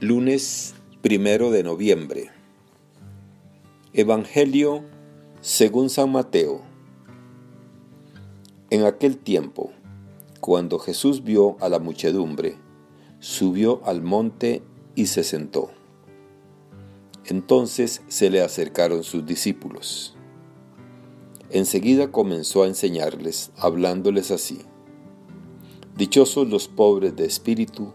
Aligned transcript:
Lunes 0.00 0.76
primero 1.02 1.50
de 1.50 1.64
noviembre. 1.64 2.30
Evangelio 3.92 4.84
según 5.40 5.90
San 5.90 6.12
Mateo. 6.12 6.62
En 8.70 8.84
aquel 8.84 9.18
tiempo, 9.18 9.72
cuando 10.40 10.78
Jesús 10.78 11.24
vio 11.24 11.56
a 11.58 11.68
la 11.68 11.80
muchedumbre, 11.80 12.54
subió 13.18 13.84
al 13.84 14.00
monte 14.00 14.62
y 14.94 15.06
se 15.06 15.24
sentó. 15.24 15.72
Entonces 17.24 18.02
se 18.06 18.30
le 18.30 18.40
acercaron 18.40 19.02
sus 19.02 19.26
discípulos. 19.26 20.14
Enseguida 21.50 22.12
comenzó 22.12 22.62
a 22.62 22.68
enseñarles, 22.68 23.50
hablándoles 23.56 24.30
así. 24.30 24.60
Dichosos 25.96 26.48
los 26.48 26.68
pobres 26.68 27.16
de 27.16 27.24
espíritu, 27.24 27.94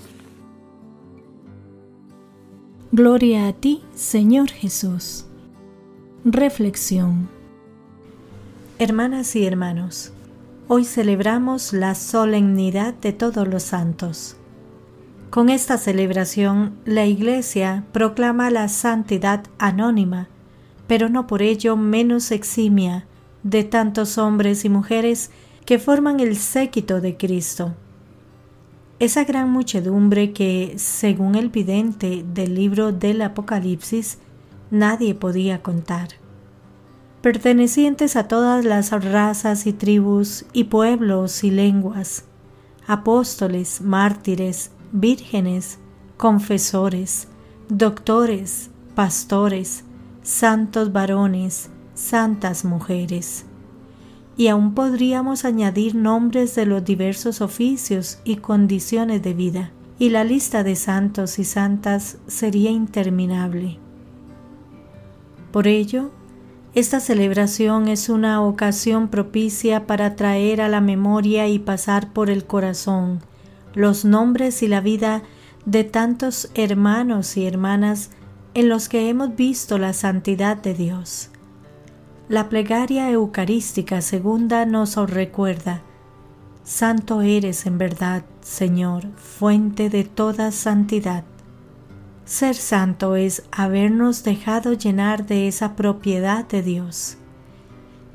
Gloria 2.93 3.47
a 3.47 3.53
ti, 3.53 3.81
Señor 3.95 4.49
Jesús. 4.51 5.23
Reflexión. 6.25 7.29
Hermanas 8.79 9.33
y 9.37 9.45
hermanos, 9.45 10.11
hoy 10.67 10.83
celebramos 10.83 11.71
la 11.71 11.95
solemnidad 11.95 12.93
de 12.93 13.13
todos 13.13 13.47
los 13.47 13.63
santos. 13.63 14.35
Con 15.29 15.47
esta 15.47 15.77
celebración, 15.77 16.73
la 16.83 17.05
Iglesia 17.05 17.85
proclama 17.93 18.51
la 18.51 18.67
santidad 18.67 19.45
anónima, 19.57 20.27
pero 20.87 21.07
no 21.07 21.27
por 21.27 21.41
ello 21.41 21.77
menos 21.77 22.29
eximia, 22.29 23.05
de 23.43 23.63
tantos 23.63 24.17
hombres 24.17 24.65
y 24.65 24.69
mujeres 24.69 25.31
que 25.65 25.79
forman 25.79 26.19
el 26.19 26.35
séquito 26.35 26.99
de 26.99 27.15
Cristo 27.15 27.73
esa 29.01 29.23
gran 29.23 29.49
muchedumbre 29.49 30.31
que, 30.31 30.75
según 30.77 31.33
el 31.33 31.49
vidente 31.49 32.23
del 32.23 32.53
libro 32.53 32.91
del 32.91 33.23
Apocalipsis, 33.23 34.19
nadie 34.69 35.15
podía 35.15 35.63
contar. 35.63 36.09
Pertenecientes 37.23 38.15
a 38.15 38.27
todas 38.27 38.63
las 38.63 38.91
razas 38.91 39.65
y 39.65 39.73
tribus 39.73 40.45
y 40.53 40.65
pueblos 40.65 41.43
y 41.43 41.49
lenguas, 41.49 42.25
apóstoles, 42.85 43.81
mártires, 43.81 44.69
vírgenes, 44.91 45.79
confesores, 46.17 47.27
doctores, 47.69 48.69
pastores, 48.93 49.83
santos 50.21 50.93
varones, 50.93 51.71
santas 51.95 52.63
mujeres 52.65 53.45
y 54.37 54.47
aún 54.47 54.73
podríamos 54.73 55.45
añadir 55.45 55.95
nombres 55.95 56.55
de 56.55 56.65
los 56.65 56.83
diversos 56.83 57.41
oficios 57.41 58.19
y 58.23 58.37
condiciones 58.37 59.21
de 59.21 59.33
vida, 59.33 59.71
y 59.99 60.09
la 60.09 60.23
lista 60.23 60.63
de 60.63 60.75
santos 60.75 61.37
y 61.37 61.43
santas 61.43 62.17
sería 62.27 62.71
interminable. 62.71 63.77
Por 65.51 65.67
ello, 65.67 66.11
esta 66.73 67.01
celebración 67.01 67.89
es 67.89 68.07
una 68.07 68.41
ocasión 68.41 69.09
propicia 69.09 69.85
para 69.85 70.15
traer 70.15 70.61
a 70.61 70.69
la 70.69 70.79
memoria 70.79 71.47
y 71.49 71.59
pasar 71.59 72.13
por 72.13 72.29
el 72.29 72.45
corazón 72.45 73.19
los 73.73 74.05
nombres 74.05 74.63
y 74.63 74.67
la 74.67 74.81
vida 74.81 75.23
de 75.65 75.83
tantos 75.83 76.49
hermanos 76.55 77.37
y 77.37 77.45
hermanas 77.45 78.09
en 78.53 78.69
los 78.69 78.89
que 78.89 79.09
hemos 79.09 79.35
visto 79.35 79.77
la 79.77 79.93
santidad 79.93 80.57
de 80.57 80.73
Dios 80.73 81.29
la 82.31 82.47
plegaria 82.47 83.11
eucarística 83.11 83.99
segunda 83.99 84.65
nos 84.65 84.95
recuerda, 84.95 85.81
Santo 86.63 87.21
eres 87.21 87.65
en 87.65 87.77
verdad, 87.77 88.23
Señor, 88.39 89.03
fuente 89.17 89.89
de 89.89 90.05
toda 90.05 90.53
santidad. 90.53 91.25
Ser 92.23 92.55
santo 92.55 93.17
es 93.17 93.43
habernos 93.51 94.23
dejado 94.23 94.71
llenar 94.71 95.25
de 95.25 95.49
esa 95.49 95.75
propiedad 95.75 96.47
de 96.47 96.61
Dios. 96.61 97.17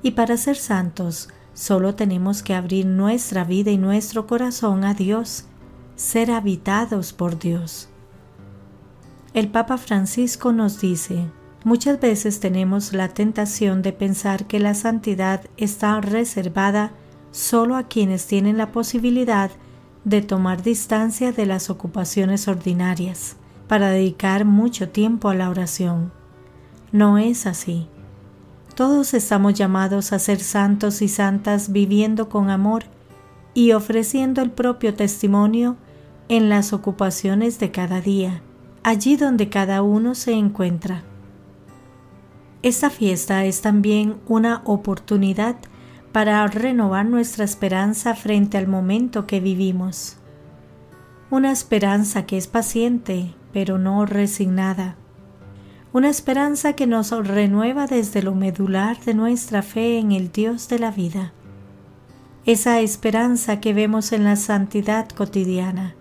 Y 0.03 0.12
para 0.12 0.38
ser 0.38 0.56
santos, 0.56 1.28
solo 1.53 1.94
tenemos 1.94 2.43
que 2.43 2.54
abrir 2.54 2.87
nuestra 2.87 3.44
vida 3.44 3.71
y 3.71 3.77
nuestro 3.77 4.27
corazón 4.27 4.84
a 4.84 4.94
Dios, 4.94 5.44
ser 5.94 6.31
habitados 6.31 7.12
por 7.12 7.38
Dios. 7.38 7.91
El 9.34 9.48
Papa 9.48 9.77
Francisco 9.77 10.54
nos 10.54 10.81
dice, 10.81 11.27
Muchas 11.66 11.99
veces 11.99 12.38
tenemos 12.38 12.93
la 12.93 13.09
tentación 13.09 13.82
de 13.82 13.93
pensar 13.93 14.47
que 14.47 14.60
la 14.60 14.72
santidad 14.75 15.41
está 15.56 16.00
reservada 16.00 16.93
solo 17.32 17.75
a 17.75 17.88
quienes 17.88 18.28
tienen 18.28 18.56
la 18.56 18.71
posibilidad 18.71 19.50
de 20.04 20.22
tomar 20.22 20.62
distancia 20.62 21.32
de 21.32 21.44
las 21.44 21.69
ocupaciones 21.69 22.47
ordinarias 22.47 23.34
para 23.66 23.91
dedicar 23.91 24.44
mucho 24.44 24.91
tiempo 24.91 25.28
a 25.28 25.34
la 25.34 25.50
oración. 25.50 26.12
No 26.93 27.19
es 27.19 27.47
así. 27.47 27.88
Todos 28.77 29.12
estamos 29.12 29.54
llamados 29.54 30.12
a 30.12 30.21
ser 30.21 30.38
santos 30.38 31.03
y 31.03 31.09
santas 31.09 31.72
viviendo 31.72 32.28
con 32.28 32.48
amor 32.48 32.84
y 33.54 33.72
ofreciendo 33.72 34.41
el 34.41 34.53
propio 34.53 34.94
testimonio 34.94 35.75
en 36.28 36.48
las 36.48 36.72
ocupaciones 36.72 37.59
de 37.59 37.72
cada 37.72 38.00
día, 38.00 38.41
allí 38.84 39.16
donde 39.16 39.48
cada 39.48 39.83
uno 39.83 40.15
se 40.15 40.34
encuentra. 40.34 41.03
Esta 42.62 42.91
fiesta 42.91 43.44
es 43.44 43.61
también 43.61 44.17
una 44.27 44.62
oportunidad 44.65 45.56
para 46.12 46.47
renovar 46.47 47.05
nuestra 47.05 47.44
esperanza 47.44 48.15
frente 48.15 48.56
al 48.56 48.67
momento 48.67 49.27
que 49.27 49.41
vivimos. 49.41 50.17
Una 51.31 51.53
esperanza 51.53 52.25
que 52.25 52.39
es 52.39 52.47
paciente, 52.47 53.34
pero 53.53 53.78
no 53.78 54.06
resignada. 54.06 54.97
Una 55.93 56.09
esperanza 56.09 56.72
que 56.72 56.87
nos 56.87 57.11
renueva 57.11 57.87
desde 57.87 58.22
lo 58.22 58.34
medular 58.34 58.99
de 59.00 59.15
nuestra 59.15 59.62
fe 59.62 59.99
en 59.99 60.12
el 60.12 60.33
Dios 60.33 60.69
de 60.69 60.78
la 60.78 60.91
vida. 60.91 61.33
Esa 62.47 62.81
esperanza 62.81 63.61
que 63.61 63.75
vemos 63.75 64.12
en 64.12 64.25
la 64.25 64.37
santidad 64.37 65.09
cotidiana. 65.09 65.95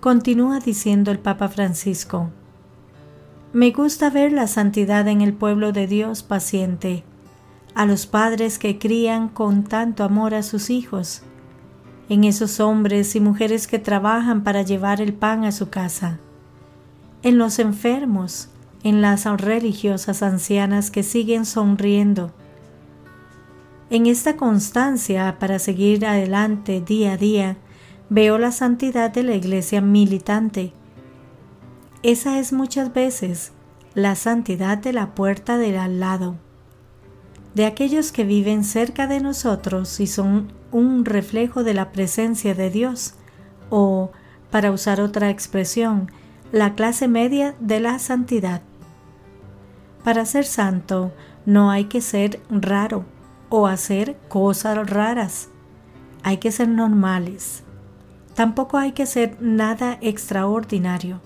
Continúa 0.00 0.58
diciendo 0.60 1.10
el 1.10 1.18
Papa 1.18 1.48
Francisco. 1.48 2.30
Me 3.54 3.70
gusta 3.70 4.08
ver 4.08 4.32
la 4.32 4.46
santidad 4.46 5.06
en 5.08 5.20
el 5.20 5.34
pueblo 5.34 5.72
de 5.72 5.86
Dios 5.86 6.22
paciente, 6.22 7.04
a 7.74 7.84
los 7.84 8.06
padres 8.06 8.58
que 8.58 8.78
crían 8.78 9.28
con 9.28 9.64
tanto 9.64 10.04
amor 10.04 10.32
a 10.32 10.42
sus 10.42 10.70
hijos, 10.70 11.22
en 12.08 12.24
esos 12.24 12.60
hombres 12.60 13.14
y 13.14 13.20
mujeres 13.20 13.66
que 13.66 13.78
trabajan 13.78 14.42
para 14.42 14.62
llevar 14.62 15.02
el 15.02 15.12
pan 15.12 15.44
a 15.44 15.52
su 15.52 15.68
casa, 15.68 16.18
en 17.22 17.36
los 17.36 17.58
enfermos, 17.58 18.48
en 18.84 19.02
las 19.02 19.26
religiosas 19.26 20.22
ancianas 20.22 20.90
que 20.90 21.02
siguen 21.02 21.44
sonriendo. 21.44 22.32
En 23.90 24.06
esta 24.06 24.34
constancia 24.38 25.36
para 25.38 25.58
seguir 25.58 26.06
adelante 26.06 26.80
día 26.80 27.12
a 27.12 27.16
día, 27.18 27.58
veo 28.08 28.38
la 28.38 28.50
santidad 28.50 29.10
de 29.10 29.24
la 29.24 29.34
iglesia 29.34 29.82
militante, 29.82 30.72
esa 32.02 32.38
es 32.38 32.52
muchas 32.52 32.92
veces 32.92 33.52
la 33.94 34.16
santidad 34.16 34.78
de 34.78 34.92
la 34.92 35.14
puerta 35.14 35.56
del 35.56 35.76
al 35.76 36.00
lado, 36.00 36.36
de 37.54 37.66
aquellos 37.66 38.10
que 38.10 38.24
viven 38.24 38.64
cerca 38.64 39.06
de 39.06 39.20
nosotros 39.20 40.00
y 40.00 40.06
son 40.06 40.52
un 40.72 41.04
reflejo 41.04 41.62
de 41.62 41.74
la 41.74 41.92
presencia 41.92 42.54
de 42.54 42.70
Dios, 42.70 43.14
o 43.70 44.10
para 44.50 44.70
usar 44.70 45.00
otra 45.00 45.30
expresión, 45.30 46.10
la 46.50 46.74
clase 46.74 47.08
media 47.08 47.54
de 47.60 47.80
la 47.80 47.98
santidad. 47.98 48.62
Para 50.02 50.26
ser 50.26 50.44
santo 50.44 51.12
no 51.46 51.70
hay 51.70 51.84
que 51.84 52.00
ser 52.00 52.40
raro 52.50 53.04
o 53.48 53.66
hacer 53.66 54.16
cosas 54.28 54.90
raras. 54.90 55.48
Hay 56.22 56.38
que 56.38 56.50
ser 56.50 56.68
normales. 56.68 57.62
Tampoco 58.34 58.78
hay 58.78 58.92
que 58.92 59.06
ser 59.06 59.36
nada 59.40 59.98
extraordinario. 60.00 61.20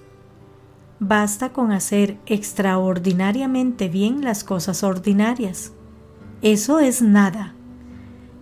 Basta 0.98 1.52
con 1.52 1.72
hacer 1.72 2.16
extraordinariamente 2.26 3.88
bien 3.88 4.24
las 4.24 4.44
cosas 4.44 4.82
ordinarias. 4.82 5.72
Eso 6.40 6.78
es 6.78 7.02
nada. 7.02 7.54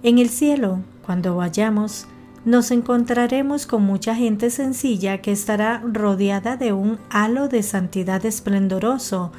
En 0.03 0.19
el 0.19 0.29
cielo, 0.29 0.81
cuando 1.05 1.37
vayamos, 1.37 2.07
nos 2.45 2.71
encontraremos 2.71 3.67
con 3.67 3.83
mucha 3.83 4.15
gente 4.15 4.51
sencilla 4.51 5.23
que 5.23 5.33
estará 5.33 5.83
rodeada 5.85 6.57
de 6.57 6.73
un 6.73 6.99
halo 7.11 7.49
de 7.49 7.63
santidad 7.63 8.25
esplendoroso, 8.25 9.33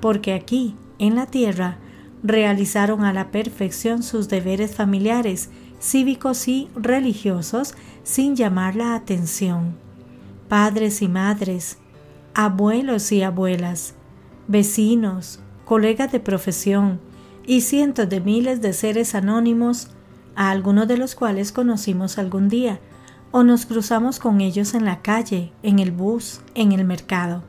porque 0.00 0.32
aquí, 0.32 0.76
en 0.98 1.16
la 1.16 1.26
tierra, 1.26 1.78
realizaron 2.22 3.04
a 3.04 3.12
la 3.12 3.30
perfección 3.30 4.02
sus 4.02 4.28
deberes 4.28 4.74
familiares, 4.74 5.50
cívicos 5.80 6.46
y 6.46 6.68
religiosos 6.76 7.74
sin 8.04 8.36
llamar 8.36 8.76
la 8.76 8.94
atención. 8.94 9.74
Padres 10.48 11.02
y 11.02 11.08
madres, 11.08 11.78
abuelos 12.34 13.12
y 13.12 13.22
abuelas, 13.22 13.94
vecinos, 14.48 15.40
colegas 15.64 16.12
de 16.12 16.20
profesión 16.20 17.00
y 17.46 17.62
cientos 17.62 18.08
de 18.08 18.20
miles 18.20 18.60
de 18.60 18.72
seres 18.72 19.14
anónimos 19.14 19.88
a 20.34 20.50
algunos 20.50 20.88
de 20.88 20.96
los 20.96 21.14
cuales 21.14 21.52
conocimos 21.52 22.18
algún 22.18 22.48
día, 22.48 22.80
o 23.30 23.42
nos 23.42 23.66
cruzamos 23.66 24.18
con 24.18 24.40
ellos 24.40 24.74
en 24.74 24.84
la 24.84 25.00
calle, 25.00 25.52
en 25.62 25.78
el 25.78 25.90
bus, 25.90 26.40
en 26.54 26.72
el 26.72 26.84
mercado. 26.84 27.42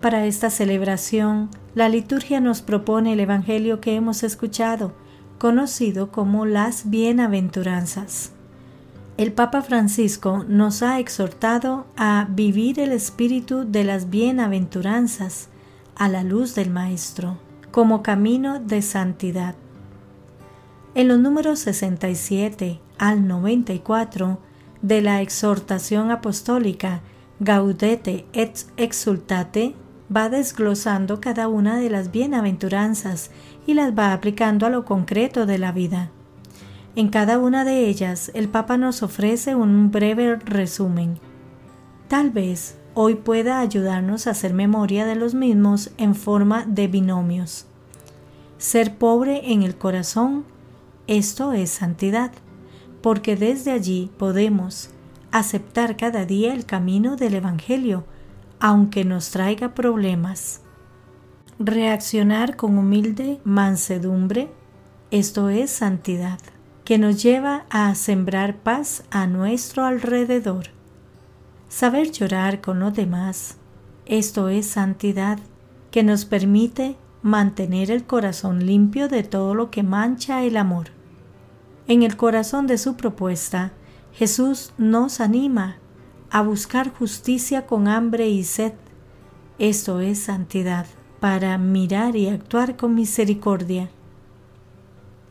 Para 0.00 0.26
esta 0.26 0.50
celebración, 0.50 1.50
la 1.74 1.88
liturgia 1.88 2.40
nos 2.40 2.62
propone 2.62 3.12
el 3.12 3.20
Evangelio 3.20 3.80
que 3.80 3.96
hemos 3.96 4.22
escuchado, 4.22 4.92
conocido 5.38 6.10
como 6.10 6.46
las 6.46 6.90
bienaventuranzas. 6.90 8.32
El 9.20 9.32
Papa 9.34 9.60
Francisco 9.60 10.46
nos 10.48 10.82
ha 10.82 10.98
exhortado 10.98 11.84
a 11.94 12.26
vivir 12.30 12.80
el 12.80 12.90
espíritu 12.90 13.70
de 13.70 13.84
las 13.84 14.08
bienaventuranzas 14.08 15.48
a 15.94 16.08
la 16.08 16.24
luz 16.24 16.54
del 16.54 16.70
Maestro, 16.70 17.36
como 17.70 18.02
camino 18.02 18.60
de 18.60 18.80
santidad. 18.80 19.56
En 20.94 21.08
los 21.08 21.18
números 21.18 21.58
67 21.58 22.80
al 22.96 23.28
94 23.28 24.38
de 24.80 25.02
la 25.02 25.20
exhortación 25.20 26.10
apostólica 26.10 27.02
Gaudete 27.40 28.24
et 28.32 28.64
Exultate 28.78 29.74
va 30.10 30.30
desglosando 30.30 31.20
cada 31.20 31.46
una 31.48 31.78
de 31.78 31.90
las 31.90 32.10
bienaventuranzas 32.10 33.30
y 33.66 33.74
las 33.74 33.92
va 33.92 34.14
aplicando 34.14 34.64
a 34.64 34.70
lo 34.70 34.86
concreto 34.86 35.44
de 35.44 35.58
la 35.58 35.72
vida. 35.72 36.10
En 36.96 37.08
cada 37.08 37.38
una 37.38 37.64
de 37.64 37.88
ellas 37.88 38.30
el 38.34 38.48
Papa 38.48 38.76
nos 38.76 39.02
ofrece 39.02 39.54
un 39.54 39.90
breve 39.90 40.36
resumen. 40.36 41.18
Tal 42.08 42.30
vez 42.30 42.76
hoy 42.94 43.14
pueda 43.14 43.60
ayudarnos 43.60 44.26
a 44.26 44.30
hacer 44.30 44.54
memoria 44.54 45.06
de 45.06 45.14
los 45.14 45.34
mismos 45.34 45.92
en 45.98 46.14
forma 46.14 46.64
de 46.66 46.88
binomios. 46.88 47.66
Ser 48.58 48.96
pobre 48.96 49.52
en 49.52 49.62
el 49.62 49.76
corazón 49.76 50.44
esto 51.06 51.52
es 51.52 51.70
santidad, 51.70 52.30
porque 53.02 53.34
desde 53.34 53.72
allí 53.72 54.10
podemos 54.16 54.90
aceptar 55.32 55.96
cada 55.96 56.24
día 56.24 56.54
el 56.54 56.66
camino 56.66 57.16
del 57.16 57.34
Evangelio, 57.34 58.04
aunque 58.60 59.04
nos 59.04 59.30
traiga 59.30 59.74
problemas. 59.74 60.60
Reaccionar 61.58 62.56
con 62.56 62.78
humilde 62.78 63.40
mansedumbre, 63.44 64.50
esto 65.10 65.48
es 65.48 65.70
santidad, 65.70 66.38
que 66.90 66.98
nos 66.98 67.22
lleva 67.22 67.66
a 67.70 67.94
sembrar 67.94 68.56
paz 68.56 69.04
a 69.12 69.28
nuestro 69.28 69.84
alrededor. 69.84 70.70
Saber 71.68 72.10
llorar 72.10 72.60
con 72.60 72.80
los 72.80 72.92
demás, 72.92 73.58
esto 74.06 74.48
es 74.48 74.66
santidad, 74.66 75.38
que 75.92 76.02
nos 76.02 76.24
permite 76.24 76.96
mantener 77.22 77.92
el 77.92 78.06
corazón 78.06 78.66
limpio 78.66 79.06
de 79.06 79.22
todo 79.22 79.54
lo 79.54 79.70
que 79.70 79.84
mancha 79.84 80.42
el 80.42 80.56
amor. 80.56 80.88
En 81.86 82.02
el 82.02 82.16
corazón 82.16 82.66
de 82.66 82.76
su 82.76 82.96
propuesta, 82.96 83.70
Jesús 84.12 84.72
nos 84.76 85.20
anima 85.20 85.76
a 86.28 86.42
buscar 86.42 86.92
justicia 86.92 87.66
con 87.66 87.86
hambre 87.86 88.30
y 88.30 88.42
sed. 88.42 88.72
Esto 89.60 90.00
es 90.00 90.18
santidad, 90.18 90.86
para 91.20 91.56
mirar 91.56 92.16
y 92.16 92.26
actuar 92.26 92.76
con 92.76 92.96
misericordia. 92.96 93.90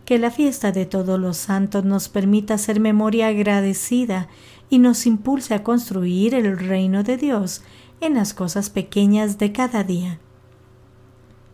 Que 0.09 0.17
la 0.17 0.31
fiesta 0.31 0.71
de 0.71 0.87
todos 0.87 1.19
los 1.19 1.37
santos 1.37 1.85
nos 1.85 2.09
permita 2.09 2.57
ser 2.57 2.79
memoria 2.79 3.27
agradecida 3.27 4.27
y 4.67 4.79
nos 4.79 5.05
impulse 5.05 5.53
a 5.53 5.61
construir 5.61 6.33
el 6.33 6.57
reino 6.57 7.03
de 7.03 7.15
Dios 7.15 7.61
en 8.01 8.15
las 8.15 8.33
cosas 8.33 8.71
pequeñas 8.71 9.37
de 9.37 9.51
cada 9.51 9.83
día. 9.83 10.17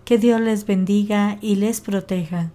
Que 0.06 0.18
Dios 0.18 0.40
les 0.40 0.66
bendiga 0.66 1.38
y 1.42 1.56
les 1.56 1.82
proteja. 1.82 2.54